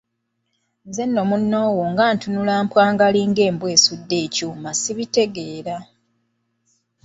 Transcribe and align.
Nze 0.87 1.03
nno 1.07 1.21
munnoowo 1.29 1.83
nga 1.91 2.05
ntunula 2.13 2.53
mpwangali 2.65 3.21
ng'embwa 3.29 3.67
esudde 3.75 4.15
ekyuma 4.25 4.69
ssibitegeera. 4.73 5.77